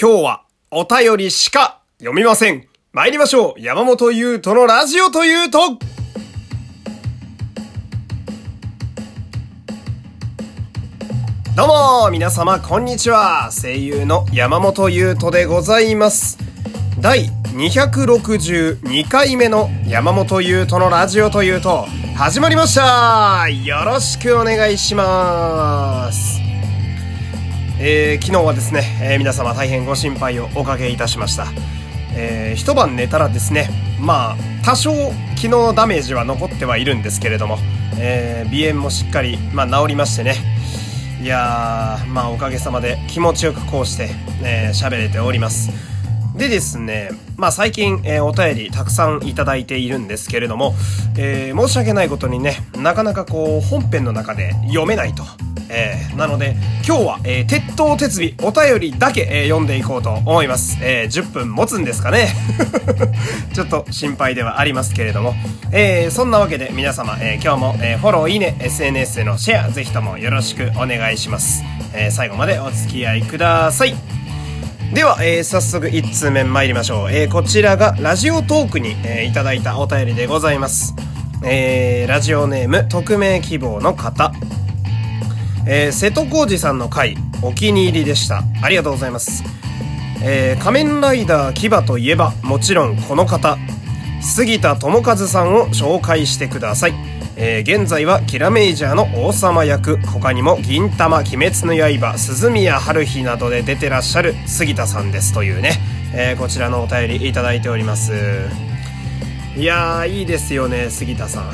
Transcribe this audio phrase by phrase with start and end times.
[0.00, 2.66] 今日はお便りしか読みません。
[2.94, 3.60] 参りましょう。
[3.60, 5.58] 山本優斗のラジオというと、
[11.54, 13.50] どうも皆様こんにちは。
[13.52, 16.38] 声優の山本優斗でございます。
[16.98, 21.84] 第262回目の山本優斗のラジオというと、
[22.16, 26.39] 始まりましたよろしくお願いします
[27.82, 31.46] えー、昨日はですね、えー、皆様大変ご心配をおかけいたしました。
[32.14, 34.92] えー、一晩寝たらですね、まあ、多少
[35.30, 37.56] 昨日のダメージは残ってはいるんですけれども、
[37.98, 40.34] えー、鼻炎もしっかり、まあ、治りましてね、
[41.22, 44.10] いやー、まあおかげさまで気持ちよくこうして、
[44.42, 45.70] えー、喋れております。
[46.36, 47.08] でですね、
[47.40, 50.74] まあ最近、えー、お便りたくさんいただいているんですけれども、
[51.16, 55.24] えー、申し訳ないことにね、なかなかこう本編の中で読めないと。
[55.70, 56.54] えー、なので、
[56.86, 60.76] 今日は、えー、鉄頭鉄尾、お便りだけ、えー、読んでいこうと思います。
[60.82, 62.28] え、10分持つんですかね？
[63.54, 65.34] ちょっと心配ではありますけれども。
[65.72, 71.62] え、そんなわけで皆様、え、今日も、え、フォロー、いいね、SNS でのシェア、ぜひともよろしくお願いします。
[71.94, 74.19] え、最後までお付き合いください。
[74.94, 77.12] では、えー、早速1通目参りましょう。
[77.12, 80.96] えー、こちらがラジオトークに、えー、いただいたお便りでございます。
[81.44, 84.32] えー、ラジオネーム、匿名希望の方。
[85.64, 88.42] えー、瀬戸康史さんの回、お気に入りでした。
[88.62, 89.44] ありがとうございます。
[90.24, 93.58] えー、仮面ライダー牙といえば、もちろんこの方、
[94.20, 97.19] 杉田智和さんを紹介してください。
[97.42, 105.78] えー、現在はキラメイジャーの王様役、他にも銀玉、鬼滅の刃、鈴宮春日などで出てらっしゃる杉田さんですというね、
[106.14, 108.12] えー、こちらのお便りいただいております。
[109.56, 111.50] いやー、いいですよね、杉田さん。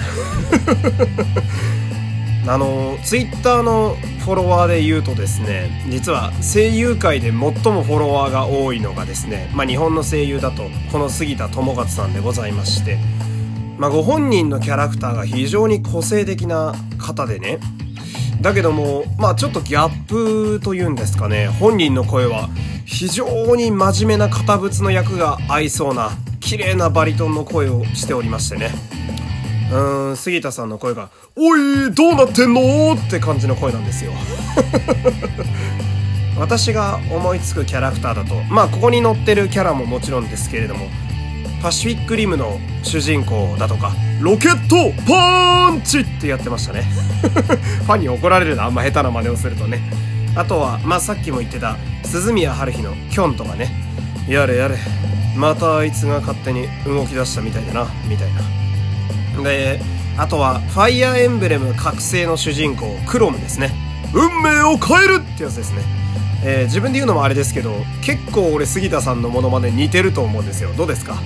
[2.51, 7.53] あの、ツイッターのフォロワーで言うとですね、実は声優界で最も
[7.85, 12.99] フォロワーが多いのがですね、まあ日本の声優だと、この杉田智勝さんでございまして、
[13.79, 17.59] まあご本人のキャラクターが非常に個性的な方でね、
[18.41, 22.49] だけども、まあちょっとギャップというんですかね、本人の声は
[22.85, 26.11] 非常に真面目な堅物の役が合いそうな、
[26.41, 28.71] 綺麗なバリトンの声をしておりましてね。
[29.71, 34.13] うーん、杉田さんの声が、おい、どうなってんのって感じの声なんですよ。
[36.39, 40.87] 私が思いつくキャラクターだと、まあ、ここに載ってるキャラももちろんですけれども、
[41.67, 46.83] パシフィックリムの主人公だとか、ロケットパンチってやってましたね。
[47.83, 49.81] ファンに怒られるな、あんま下手な真似をするとね。
[50.37, 53.75] あとは、まあ、さっきも言ってた、鈴宮春日のキョンとかね。
[54.29, 54.77] やれやれ。
[55.35, 58.29] またあいつが勝手に動き出したみたいだな、みたい
[59.37, 59.43] な。
[59.43, 59.81] で、
[60.17, 63.75] あとは、ファイアーエンブレム覚醒の主人公、クロムですね。
[64.13, 65.83] 運命を変えるってやつですね。
[66.45, 70.71] えー、自分で言うのもあれですけど、結構俺杉田さんのモノマネ似てると思うんですよ。
[70.77, 71.17] どうですか？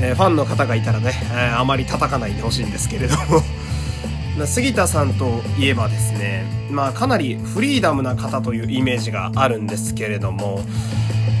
[0.00, 3.42] えー、ファンの方がいたらね、えー、あまり叩かないでほしいんですけれども
[4.46, 10.60] 杉田さんといえばですね、まあかなりフリーダムな方というイメージがあるんですけれども、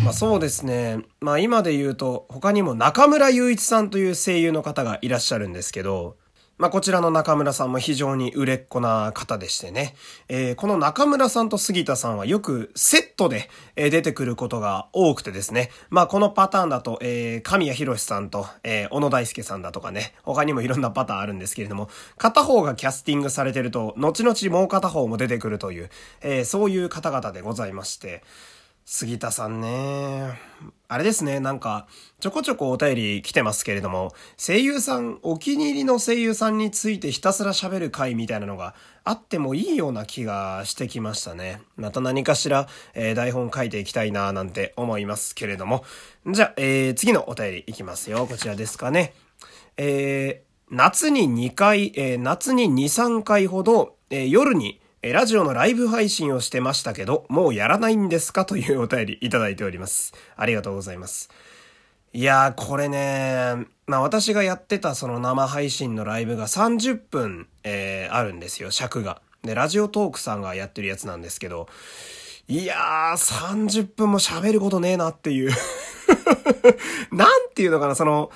[0.02, 1.00] まあそうですね。
[1.20, 6.16] まあ今で言うと、他にも中村雄一さんという声優の方がいらっしゃるんですけど、
[6.58, 9.94] まあこちらの中村さんも非常に売れっ子な方でしてね。
[10.28, 15.70] えー、この中村さんと杉田さんはよくセットで出てくることが多くてですね。
[15.90, 20.14] まあこのパターンだと、えー、神谷博さんと、えー、小野大輔さんだとかね。
[20.22, 25.90] 他にもいろんなパターンあるんですけれども、片方がキャスティングされてると、後々もう片方も出てくるという、
[26.22, 28.22] えー、そういう方々でございまして、
[28.88, 30.38] 杉田さんね。
[30.86, 31.88] あれですね、なんか、
[32.20, 41.60] ちょこちょこお便り来てますけれども、声優さん、お気に入りの声優さんについてひたすら喋る回みたいなのがあってもいいような気がしてきましたね。
[41.76, 45.84] また何かしら、えー、台本書いていきたいななんて思いますけれども。
[46.24, 48.28] じゃあ、えー、次のお便りいきますよ。
[48.28, 49.14] こちらですかね。
[49.78, 58.44] えー、夏に2回、えー、夏に2、3回ほど、えー、夜に、えラジオのライブ配信をしてましたけど、もうやらないんですか？
[58.44, 60.12] というお便りいただいております。
[60.34, 61.30] ありがとうございます。
[62.12, 69.22] いやー、これね、まあ私がやってたその生配信のライブが30分、えー、あるんですよ、尺が。
[69.44, 71.68] で、ラジオトークさんがやってるやつなんですけど、
[72.48, 75.52] いやー、30分も喋ることねえなっていう
[77.14, 78.32] なんていうのかな、その、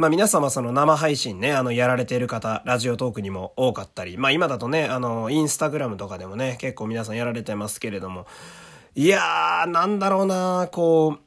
[0.00, 8.24] まあ皆様その生配信ね、あのやられている方、ラジオトークにも多かったり、まあ今だとね、あの、インスタグラムとかでもね、結構皆さんやられてますけれども、
[8.94, 11.18] いやー、なんだろうなこ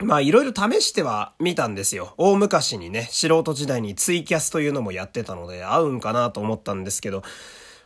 [0.00, 2.14] う、まあいろいろ試しては見たんですよ。
[2.16, 7.22] 大昔にね、素人時代にツイキャスというのもやってたので合うんかなと思ったんですけど、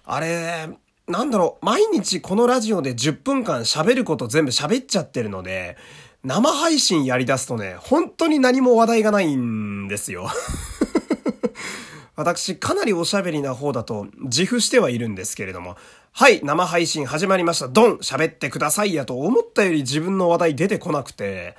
[0.07, 0.71] あれ、
[1.07, 5.77] なんだろう、毎日このラジオで10分間喋ること全部喋っちゃってるので、
[6.25, 10.29] 生配信やり出すとね、本当に何も話題がないんですよ。
[12.17, 15.77] 私、かなりおしゃべりな方だと自負してはいるんですけれども、
[16.11, 17.69] はい、生配信始まりました。
[17.69, 21.57] ドン喋ってくださいやと思ったより自分の話題出てこなくて、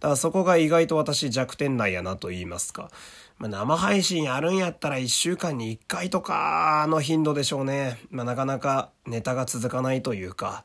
[0.00, 2.90] だからそこが意外と私弱点内やなと言いますか。
[3.38, 8.00] まあ、生配信やるんやったら1週間に1回とかの頻度でしょうね。
[8.10, 10.64] まあ、なかなかネタが続かないというか。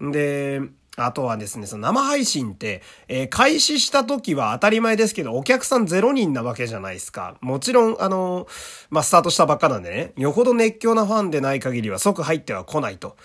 [0.00, 0.60] で、
[0.96, 7.36] あとはですね、その生配信って、えー、開始した時は当たり前ですけど、お客さん0人なわけじゃないですか。
[7.40, 8.48] もちろん、あのー、
[8.90, 13.16] まあ、スタートしたばっかなんでね、よほど熱狂なファンでない限りは即入っては来ないと。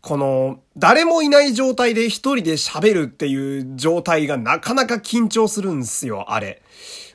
[0.00, 6.62] この、誰もいない状態で一人で喋るっていう状態がなかなか緊張するんすよ、あれ。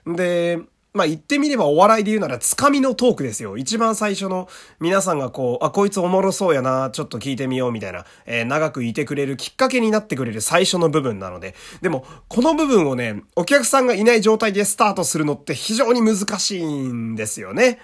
[0.06, 0.60] で、
[0.96, 3.58] まあ言ってみればお笑いで言うならつかみのトークですよ。
[3.58, 4.48] 一番最初の
[4.80, 11.54] 皆さんがこう、あ、こいつおもろそうやな、ちょっと聞いてみようみたいな、えー、長くいてくれるきっかけになってくれる最初の部分なので。
[11.82, 17.80] でも、この部分をね、お客さんがいない状態でスタートするのって非常に難しいんですよね。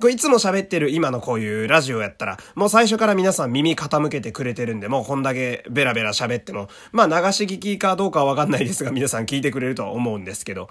[0.00, 10.68] これいつも喋ってる今のこういうラジオやったら、もう最初から皆さん耳傾けてくれてるんで、もうこんだけベラベラ喋っても、まあ流し聞きかどうかはわかんないですが、皆さん聞いてくれるとは思うんですけど、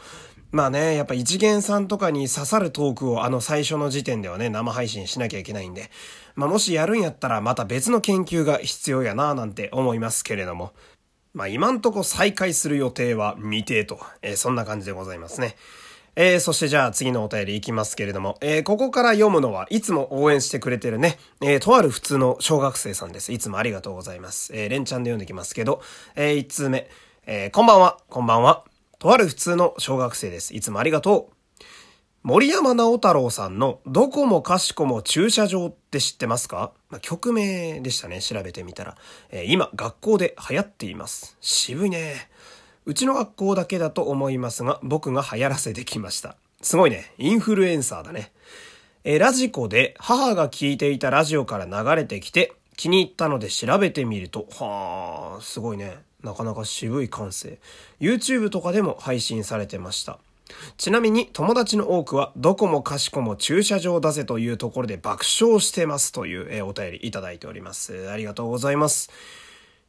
[0.54, 5.90] まあね、やっぱ一元さんとかに刺さるトークをあの最初の時点ではね、生配信しなきゃいけないんで、
[6.36, 10.74] まあもしやるんやったらまた別の研究が必要やなぁなんて思いますけれども、
[11.34, 15.56] まあ今んとこ再開する予定は未定と、えー、そんな感じでございますね。
[16.16, 23.32] えー、そしてじゃあ次のお便りいきますけれども、えー、ここから読むのはいつも応援してくれてるね、えー、とある普通の小学生さんです。
[23.32, 24.56] いつもありがとうございます。
[24.56, 25.82] えー、連チャンで読んできますけど、
[26.16, 26.88] えー、1通目、
[27.26, 28.66] えー、こんばんは、こんばんは。
[29.04, 30.56] とある普通の小学生です。
[30.56, 31.64] いつもありがとう。
[32.24, 38.22] 森山直太郎さんのどこもかしこも駐車場って知ってますか、まあ、曲名でしたね。
[38.22, 38.96] 調べてみたら。
[39.30, 41.36] えー、今、学校で流行っています。
[41.42, 42.30] 渋いね。
[42.86, 46.38] うちの学校だけだと思いますが、僕が流行らせてきました。
[46.62, 47.12] すごいね。
[47.18, 48.32] インフルエンサーだね。
[49.04, 55.98] えラジコで母が聞いていたラジオから流れてきて、気に入ったので調べてみると、はあ、すごいね。
[56.24, 57.60] なかなか渋い感性。
[58.00, 60.20] YouTube とかでも配信されてました。
[60.78, 68.10] ちなみに友達の多くはどこもかしこも駐車場だぜというところで爆笑してますという、えお便りいただいております。
[68.10, 69.10] ありがとうございます。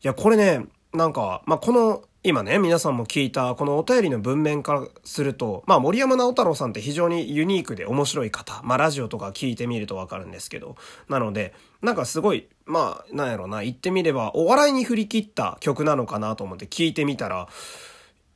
[0.02, 8.62] いや、これね、なんか、まあ、この今ね、皆さんも聞いた、このお便りの文面からすると、まあ、森山直太朗さんって非常にユニークで面白い方。
[8.64, 10.76] まあ、ラジオとか聞いてみるとわかるんですけど。
[11.10, 17.46] なので、なんかすごい、まあ、なんやろな、言ってみれば、お笑いに振り切った曲なのかなと思って聞いてみたら、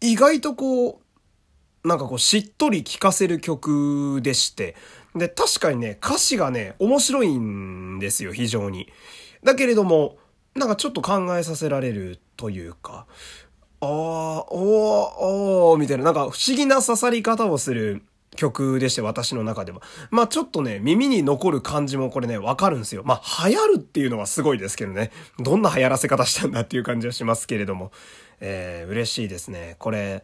[0.02, 1.00] 意外とこ
[1.82, 4.76] う、なんかこう、しっとり聴かせる曲でして。
[5.14, 8.93] で、確かにね、歌詞がね、面白いんですよ、非常に。
[9.43, 10.19] だけれども、
[10.55, 13.06] なんかちょっと考えさせられるというか、
[13.80, 14.54] ああ、おー、
[15.70, 18.02] おー、みたいな、なんか不思議な刺さり方をする
[18.34, 19.82] 曲でして、私の中では。
[20.10, 23.02] まあちょっとね、耳に残る感じもこれね、わかるんですよ。
[23.04, 25.12] まあ流行るっていうのはすごいですけどね。
[25.38, 27.92] どんな流行らせ方したんだっていう感じはしますけれども。
[28.40, 29.76] えー、嬉しいですね。
[29.79, 30.23] これ、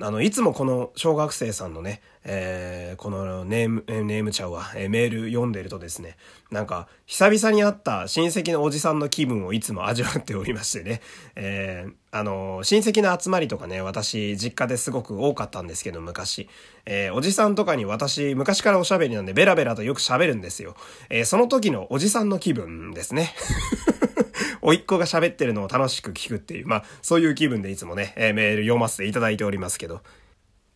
[0.00, 6.16] あの、いつもこの小学生さんのね、えー、このネーム、ネームちゃうわ、えー、メール読んでるとですね、
[6.50, 11.00] なんか、久々に会った親戚のおじさんの気分をいつも味わっておりましてね、
[11.34, 16.48] えー、あの、親戚の集まりとかね、私、実家ですごく多かったんですけど、昔。
[16.86, 20.76] えー、おじさんとかに私、昔からおしゃべりなんで、ベラベラとよく喋るんですよ。
[21.08, 23.34] えー、その時のおじさんの気分ですね。
[24.62, 30.00] おいっ子が喋ってるのを楽しく聞くっていう、まあ、そういう気分でいつもね、えー、メール読ませていただいておりますけど。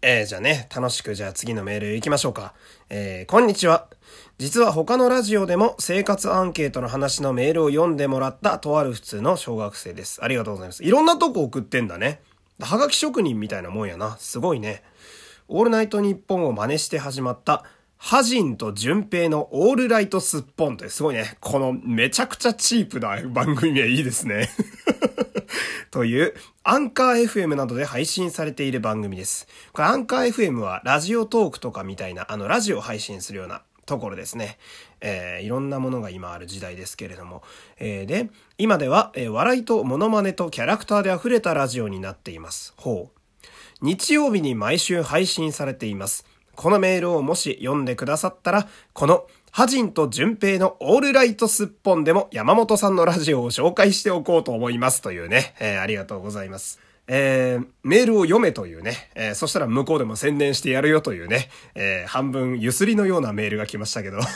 [0.06, 2.52] えー、じゃあね、楽しくじゃあ次のメール行きましょうか。
[2.90, 3.88] えー、こんにちは。
[4.36, 10.22] 実は他のラジオでも生活アンケートの話のメールを読んでもらったとある普通の小学生です。
[10.22, 10.84] ありがとうございます。
[10.84, 12.20] いろんなとこ送ってんだね。
[12.60, 14.16] はがき職人みたいなもんやな。
[14.18, 14.82] すごいね。
[15.48, 17.64] オールナイトニッポンを真似して始まった
[18.04, 21.38] ハジンと順平のオールライトスッポンってすごいね。
[21.40, 24.50] このめちゃくちゃチープな番組名いいですね。
[25.90, 26.34] という、
[26.64, 29.48] アンカー FM などで配信されている番組です。
[29.72, 34.58] これアンカー FM はラジオトークとかみたいな、あのラジオ配信するようなところですね。
[35.00, 37.42] えー、いろんなものが今ある時代ですけれども。
[37.78, 42.74] えー、で、今では、えー、笑いとモノマネとキャラクターで溢れたラジオになっています。
[42.76, 43.18] ほう。
[43.80, 46.33] 日曜日に毎週配信されています。
[46.56, 56.80] このメールをもし読んでくださったら、このハジンと順平のオールライトスッポンでも山本さんのラジオを紹介しておこうと思いますというね、えー、ありがとうございます。
[57.06, 64.18] えー、メールを読めというね、えー、そしたら向こうでも宣伝してやるよというね、え、半分ゆすりのようなメールが来ましたけど。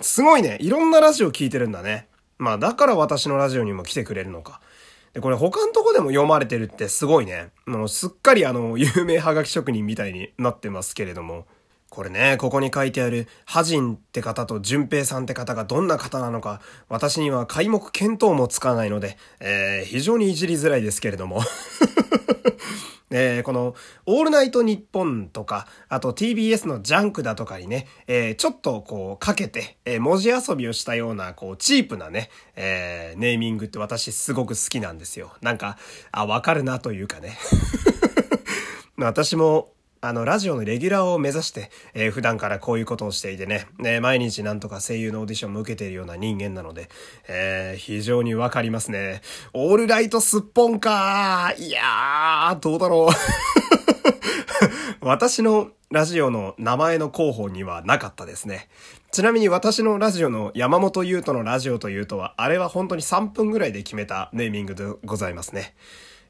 [0.00, 0.58] すごいね。
[0.60, 2.06] いろんなラジオ聞いてるんだね。
[2.38, 4.60] まあだから私のラジオにも来てくれるのか。
[5.14, 7.50] で、これ他のとこでも読まれてるってすごいね。
[7.66, 11.46] もうすっかりあの、 有名はがき職人みたいになってますけれども。
[11.90, 21.42] これね、ここに書いてある、ハジンって方と淳平さんって方がどんな方なのか、私には皆目見当もつかないので、えー、非常にいじりづらいですけれども。
[23.12, 23.74] えー、この、
[24.06, 35.32] オールナイトニッポンとか、あと TBS のジャンクだとかにね、えー、ちょっとこう、かけて、えー、文字遊びをしたような、こう、チープなね、え、ネーミングって私すごく好きなんですよ。
[35.42, 35.76] なんか、
[36.10, 37.38] あ、わかるなというかね。
[38.96, 39.72] 私も、
[40.04, 46.88] あの、ラジオのレギュラーを目指して、えー、普段からこういうことをしていてね、ね毎日なんとか声優のオーディションも受けているような人間なので、
[47.28, 49.22] えー、非常にわかりますね。
[49.52, 53.10] オールライトすっぽんかいやー、どうだろ
[55.00, 55.06] う。
[55.06, 58.68] 私のラジオの名前の候補にはなかったですね。
[59.12, 65.76] ちなみに私のラジオの山本優斗のラジオというとは、あれは本当に3分ぐらいで決めたネーミングでございますね。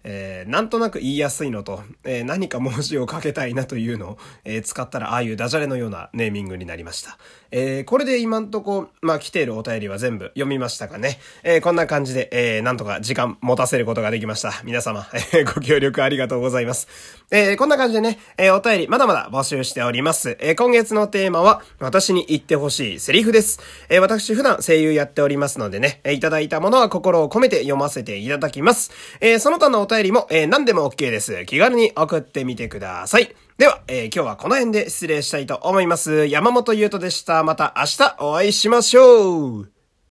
[0.04, 7.18] えー、なんとなく言いやすいのと、えー、何か文字をかけたいなというのを、えー、使ったら、ああいうダジャレのようなネーミングになりました。
[7.50, 11.18] えー、これで今んとこ、まあ、来ているお便りは全部読みましたかね。
[11.42, 14.52] えー、こんな感じで、えー、なんとか時間持たせることができました。
[14.64, 16.88] 皆様、えー、ご協力ありがとうございます。
[17.30, 20.36] えー、こんな感じでね、えー、お便りまだまだ募集しております。
[20.40, 23.60] えー、今月のテーマは、私に言ってほしいセリフです。
[23.88, 28.90] えー、私普段声優やっておりますのでね、えー、いただいたものは心を込めて読ませていただきます。
[29.20, 31.44] えー、その他のお便りも、えー、何でも OK です。
[31.44, 33.34] 気軽に送ってみてください。
[33.58, 36.26] では、えー、今日はこの辺で失礼したいと思います。
[36.26, 37.44] 山本優斗でした。
[37.44, 39.81] また明日お会いしましょう